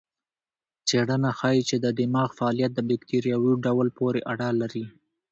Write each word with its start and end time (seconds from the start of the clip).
څېړنه 0.87 1.31
ښيي 1.39 1.61
چې 1.69 1.75
د 1.83 1.85
دماغ 1.99 2.29
فعالیت 2.37 2.71
د 2.75 2.79
بکتریاوو 2.89 3.61
ډول 3.65 3.87
پورې 3.97 4.19
اړه 4.31 4.47
لري. 4.61 4.85